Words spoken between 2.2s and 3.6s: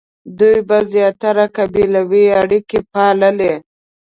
اړیکې پاللې.